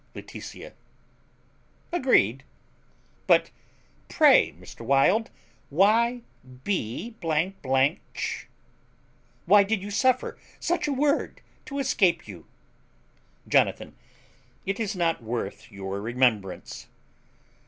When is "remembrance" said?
16.01-16.87